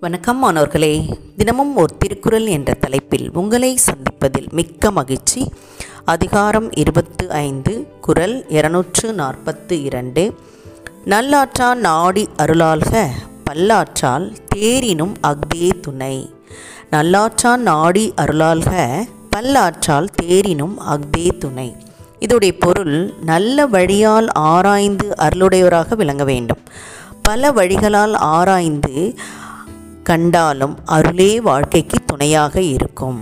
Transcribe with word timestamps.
வணக்கம் 0.00 0.38
மாணவர்களே. 0.38 1.18
தினமும் 1.36 1.76
ஒரு 1.76 1.96
திருக்குறள் 1.98 2.46
என்ற 2.46 2.74
தலைப்பில் 2.74 3.30
உங்களை 3.32 3.78
சந்திப்பதில் 3.86 4.50
மிக்க 4.50 4.90
மகிழ்ச்சி. 4.90 5.52
அதிகாரம் 6.04 6.72
இருபத்து 6.72 7.30
ஐந்து 7.30 7.86
குறள் 8.00 8.44
இருநூற்று 8.48 9.12
நாற்பத்து 9.12 9.82
இரண்டு. 9.82 10.34
நல்லாற்றான் 11.04 11.74
நாடி 11.74 12.28
அருளால்க 12.38 13.08
பல்லாற்றால் 13.50 14.36
தேரினும் 14.54 15.12
அஃதே 15.22 15.80
துணை. 15.80 16.34
நல்லாற்றான் 16.90 17.56
நாடி 17.56 18.12
அருளால்க 18.16 19.02
பல்லாற்றால் 19.36 20.08
தேரினும் 20.22 20.74
அஃதே 20.78 21.38
துணை. 21.38 21.76
இதோடைய 22.20 22.52
பொருள் 22.58 23.14
நல்ல 23.24 23.66
வழியால் 23.66 24.28
ஆராய்ந்து 24.32 25.14
அருளுடையவராக 25.18 25.96
விளங்க 25.96 26.24
வேண்டும். 26.24 26.62
பல 27.22 27.52
வழிகளால் 27.52 28.12
ஆராய்ந்து 28.12 29.14
கண்டாலும் 30.10 30.74
அருளே 30.96 31.32
வாழ்க்கைக்கு 31.40 31.98
துணையாக 32.06 32.54
இருக்கும். 32.74 33.20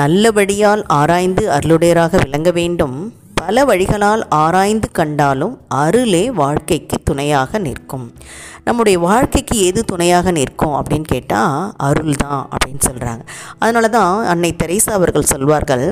நல்லபடியால் 0.00 0.82
ஆராய்ந்து 0.98 1.42
அருளுடையராக 1.56 2.18
விளங்க 2.24 2.50
வேண்டும். 2.50 2.96
பல 3.40 3.64
வழிகளால் 3.64 4.22
ஆராய்ந்து 4.42 4.88
கண்டாலும் 4.92 5.54
அருளே 5.82 6.22
வாழ்க்கைக்கு 6.40 6.96
துணையாக 7.08 7.58
நிற்கும். 7.58 8.06
நம்முடைய 8.66 8.98
வாழ்க்கைக்கு 8.98 9.56
எது 9.68 9.80
துணையாக 9.84 10.30
நிற்கும் 10.30 10.76
அப்படின்னு 10.78 11.08
கேட்டால் 11.12 11.56
அருள் 11.88 12.20
தான் 12.22 12.42
அப்படின்னு 12.52 12.82
சொல்கிறாங்க 12.88 13.24
அதனால 13.58 13.88
தான் 13.88 14.14
அன்னை 14.32 14.50
தெரேசா 14.62 14.92
அவர்கள் 14.98 15.30
சொல்வார்கள் 15.32 15.84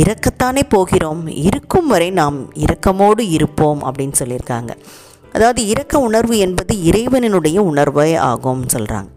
இறக்கத்தானே 0.00 0.64
போகிறோம் 0.74 1.22
இருக்கும் 1.46 1.90
வரை 1.94 2.10
நாம் 2.20 2.40
இரக்கமோடு 2.64 3.24
இருப்போம் 3.36 3.82
அப்படின்னு 3.88 4.20
சொல்லியிருக்காங்க. 4.20 4.74
அதாவது 5.38 5.62
இரக்க 5.66 5.94
உணர்வு 5.98 6.36
என்பது 6.38 6.74
இறைவனினுடைய 6.82 7.58
உணர்வே 7.70 8.14
ஆகும் 8.14 8.62
சொல்கிறாங்க 8.72 9.10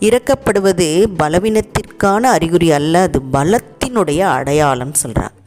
இறக்கப்படுவது 0.00 0.86
பலவீனத்திற்கான 1.18 2.22
அறிகுறி 2.36 2.68
அல்ல 2.72 3.00
அது 3.00 3.18
பலத்தினுடைய 3.32 4.18
அடையாளம் 4.18 4.94
சொல்கிறாங்க 5.02 5.38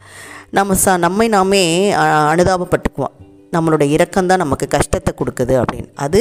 நம்ம 0.50 0.74
ச 0.84 0.96
நம்மை 0.96 1.26
நாமே 1.28 1.62
அனுதாபப்பட்டுக்குவோம். 2.32 3.14
நம்மளோட 3.52 3.84
இரக்கம்தான் 3.96 4.42
நமக்கு 4.44 4.66
கஷ்டத்தை 4.68 5.12
கொடுக்குது 5.18 5.54
அப்படின்னு. 5.62 5.90
அது 5.94 6.20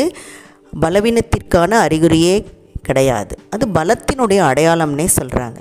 பலவீனத்திற்கான 0.82 1.72
அறிகுறியே 1.86 2.36
கிடையாது. 2.82 3.34
அது 3.50 3.66
பலத்தினுடைய 3.68 4.42
அடையாளம்னே 4.50 5.08
சொல்கிறாங்க 5.20 5.60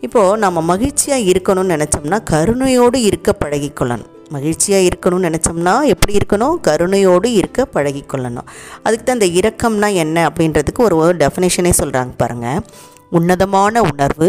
இப்போது 0.00 0.38
நம்ம 0.38 0.60
மகிழ்ச்சியாக 0.72 1.28
இருக்கணும்னு 1.32 1.74
நினச்சோம்னா 1.74 2.18
கருணையோடு 2.30 2.98
இருக்க 3.10 3.34
பழகிக்கொள்ளணும். 3.44 4.11
மகிழ்ச்சியாக 4.32 4.88
இருக்கணும்னு 4.88 5.28
நினச்சோம்னா 5.28 5.74
எப்படி 5.84 6.14
இருக்கணும்? 6.16 6.56
கருணையோடு 6.66 7.26
இருக்க 7.26 7.68
பழகிக்கொள்ளணும் 7.74 8.48
அதுக்கு 8.82 9.04
தான் 9.04 9.20
இந்த 9.20 9.28
இரக்கம்னா 9.40 9.88
என்ன 9.94 10.16
அப்படின்றதுக்கு 10.28 10.78
ஒரு 10.78 10.96
ஒரு 10.96 11.16
டெஃபினேஷனே 11.16 11.72
சொல்கிறாங்க 11.82 12.12
பாருங்கள் 12.16 12.62
உன்னதமான 13.10 13.80
உணர்வு 13.80 14.28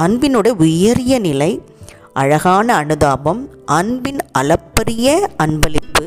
அன்பினுடைய 0.00 0.52
உயரிய 0.58 1.18
நிலை 1.18 1.52
அழகான 2.12 2.74
அனுதாபம் 2.74 3.40
அன்பின் 3.66 4.18
அளப்பரிய 4.32 5.30
அன்பளிப்பு 5.42 6.06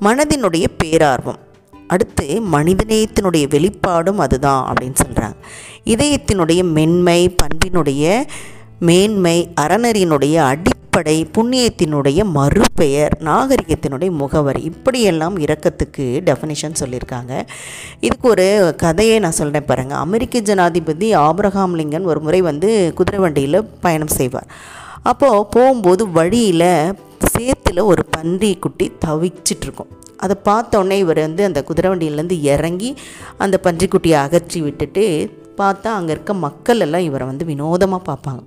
மனதினுடைய 0.00 0.66
பேரார்வம். 0.84 1.38
அடுத்து 1.86 2.26
மனிதநேயத்தினுடைய 2.52 3.48
வெளிப்பாடும் 3.48 4.18
அதுதான் 4.18 4.72
அப்படின்னு 4.72 4.94
சொல்கிறாங்க 5.04 5.36
இதயத்தினுடைய 5.86 6.62
மென்மை 6.62 7.34
பண்பினுடைய 7.42 8.24
மேன்மை 8.78 9.36
அறநெறியினுடைய 9.60 10.34
அடிப்படை 10.98 11.18
புண்ணியத்தினுடைய 11.36 12.20
மறுபெயர் 12.36 13.14
நாகரிகத்தினுடைய 13.28 14.10
முகவரி. 14.20 14.60
இப்படியெல்லாம் 14.70 15.36
இறக்கத்துக்கு 15.44 16.04
டெஃபினிஷன் 16.28 16.78
சொல்லியிருக்காங்க. 16.80 17.32
இதுக்கு 18.06 18.26
ஒரு 18.28 18.46
கதையை 18.82 19.16
நான் 19.24 19.36
சொல்கிறேன் 19.38 19.68
பாருங்கள் 19.68 20.02
அமெரிக்க 20.06 20.42
ஜனாதிபதி 20.48 21.08
ஆப்ரஹாம் 21.28 21.76
லிங்கன் 21.80 22.08
ஒரு 22.10 22.22
முறை 22.26 22.40
வந்து 22.48 22.70
குதிரை 23.00 23.20
வண்டியில் 23.24 23.60
பயணம் 23.84 24.12
செய்வார். 24.18 24.50
அப்போது 25.12 25.46
போகும்போது 25.56 26.04
வழியில் 26.18 26.66
சேத்துல 27.34 27.84
ஒரு 27.92 28.02
பன்றி 28.16 28.52
குட்டி 28.66 28.88
தவிச்சிட்ருக்கோம் 29.06 29.94
அதை 30.24 30.36
பார்த்தோன்னே 30.50 30.98
இவர் 31.04 31.24
வந்து 31.26 31.42
அந்த 31.48 31.60
குதிரை 31.70 31.88
வண்டியிலேருந்து 31.92 32.38
இறங்கி 32.54 32.92
அந்த 33.44 33.56
பன்றிக்குட்டியை 33.66 34.18
அகற்றி 34.26 34.60
விட்டுட்டு 34.68 35.04
பார்த்தா 35.62 35.90
அங்கே 35.98 36.14
இருக்க 36.14 36.32
மக்கள் 36.46 36.82
எல்லாம் 36.86 37.08
இவரை 37.08 37.26
வந்து 37.32 37.44
வினோதமாக 37.50 38.02
பார்ப்பாங்க. 38.10 38.42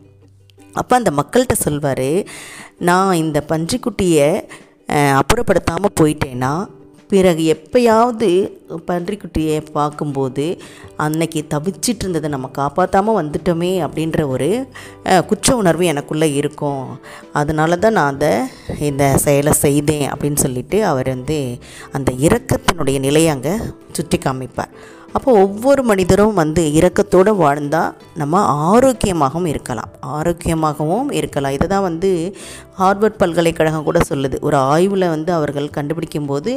அப்போ 0.73 0.95
அந்த 0.95 1.11
மக்கள்கிட்ட 1.11 1.51
சொல்வார் 1.51 2.25
நான் 2.77 3.13
இந்த 3.13 3.43
பன்றிக்குட்டியை 3.49 4.41
அப்புறப்படுத்தாமல் 4.91 5.97
போயிட்டேன்னா 6.01 6.67
பிறகு 7.07 7.55
எப்பயாவது 7.55 8.59
பன்றிக்குட்டியை 8.87 9.65
பார்க்கும்போது 9.71 10.61
அன்னைக்கு 10.95 11.45
தவிச்சிட்டு 11.49 11.99
இருந்ததை 11.99 12.29
நம்ம 12.29 12.47
காப்பாற்றாமல் 12.47 13.25
வந்துட்டோமே 13.25 13.87
அப்படின்ற 13.87 14.27
ஒரு 14.27 14.67
குற்ற 15.27 15.55
உணர்வு 15.55 15.85
எனக்குள்ளே 15.85 16.33
இருக்கும். 16.33 16.99
அதனால 17.33 17.75
தான் 17.75 17.93
நான் 17.93 18.13
அதை 18.13 18.39
இந்த 18.79 19.17
செயலை 19.17 19.51
செய்தேன் 19.51 20.09
அப்படின்னு 20.11 20.35
சொல்லிட்டு 20.35 20.85
அவர் 20.85 21.07
வந்து 21.07 21.57
அந்த 21.91 22.11
இரக்கத்தினுடைய 22.11 22.99
நிலையை 22.99 23.29
அங்கே 23.29 23.57
சுட்டி 23.91 24.17
காமிப்பார் 24.17 24.69
அப்போ 25.13 25.31
ஒவ்வொரு 25.31 25.81
மனிதரும் 25.83 26.33
வந்து 26.33 26.61
இரக்கத்தோடு 26.79 27.31
வாழ்ந்தால் 27.35 27.95
நம்ம 28.15 28.43
ஆரோக்கியமாகவும் 28.71 29.49
இருக்கலாம். 29.53 29.91
ஆரோக்கியமாகவும் 30.17 31.11
இருக்கலாம். 31.11 31.55
இதை 31.57 31.67
தான் 31.67 31.87
வந்து 31.89 32.09
ஹார்வர்ட் 32.79 33.19
பல்கலைக்கழகம் 33.23 33.87
கூட 33.89 33.99
சொல்லுது. 34.09 34.37
ஒரு 34.41 34.57
ஆய்வில் 34.73 35.13
வந்து 35.15 35.33
அவர்கள் 35.33 35.75
கண்டுபிடிக்கும் 35.77 36.25
போது 36.25 36.53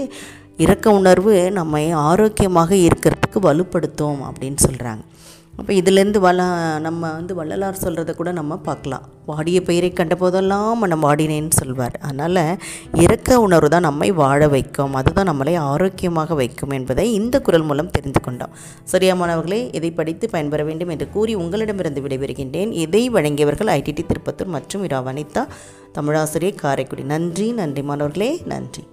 இரக்க 0.64 0.90
உணர்வு 0.90 1.34
நம்மை 1.58 1.84
ஆரோக்கியமாக 2.08 2.74
இருக்கிறதுக்கு 2.88 3.40
வலுப்படுத்தும் 3.48 4.20
அப்படின்னு 4.28 4.60
சொல்கிறாங்க 4.66 5.02
அப்போ 5.58 5.72
இதுலேருந்து 5.80 6.20
வள 6.24 6.44
நம்ம 6.84 7.10
வந்து 7.16 7.32
வள்ளலார் 7.38 7.80
சொல்கிறத 7.82 8.12
கூட 8.14 8.30
நம்ம 8.38 8.56
பார்க்கலாம். 8.68 9.04
வாடிய 9.28 9.58
பெயரை 9.68 9.90
கண்ட 9.92 10.14
போதெல்லாம் 10.22 10.80
மனம் 10.82 11.04
வாடினேன்னு 11.04 11.58
சொல்வார். 11.60 11.96
அதனால் 12.08 12.40
இறக்க 13.04 13.38
உணர்வு 13.44 13.68
தான் 13.74 13.86
நம்மை 13.88 14.08
வாழ 14.22 14.48
வைக்கும். 14.54 14.94
அதுதான் 15.00 15.30
நம்மளை 15.30 15.54
ஆரோக்கியமாக 15.70 16.34
வைக்கும் 16.40 16.74
என்பதை 16.78 17.06
இந்த 17.20 17.38
குரல் 17.46 17.66
மூலம் 17.68 17.92
தெரிந்து 17.96 18.22
கொண்டோம். 18.26 18.54
சரியா 18.92 19.14
மாணவர்களே 19.14 19.60
இதை 19.80 19.90
படித்து 20.00 20.28
பயன்பெற 20.34 20.64
வேண்டும் 20.70 20.92
என்று 20.96 21.08
கூறி 21.16 21.34
உங்களிடமிருந்து 21.42 22.04
விடைபெறுகின்றேன். 22.06 22.72
இதை 22.84 23.04
வழங்கியவர்கள் 23.16 23.72
ஐடிடி 23.78 24.04
திருப்பத்தூர் 24.10 24.54
மற்றும் 24.56 24.84
இரா 24.88 25.00
வனிதா 25.10 25.44
தமிழாசிரியர் 25.98 26.62
காரைக்குடி. 26.64 27.02
நன்றி 27.14 27.48
நன்றி 27.62 27.82
மாணவர்களே 27.82 28.32
நன்றி. 28.54 28.84